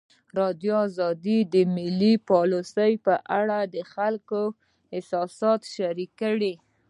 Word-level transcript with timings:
ازادي 0.37 0.71
راډیو 1.01 1.37
د 1.53 1.55
مالي 1.75 2.13
پالیسي 2.29 2.91
په 3.05 3.13
اړه 3.39 3.59
د 3.73 3.77
خلکو 3.93 4.41
احساسات 4.95 5.61
شریک 5.75 6.11
کړي. 6.21 6.53